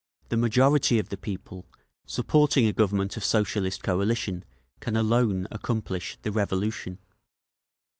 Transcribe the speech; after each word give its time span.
The 0.29 0.35
majority 0.37 0.97
of 0.97 1.09
the 1.09 1.15
people, 1.15 1.67
supporting 2.07 2.65
a 2.65 2.73
government 2.73 3.17
of 3.17 3.23
Socialist 3.23 3.83
coalition, 3.83 4.43
can 4.79 4.95
alone 4.97 5.47
accomplish 5.51 6.17
the 6.23 6.31
Revolution…. 6.31 6.97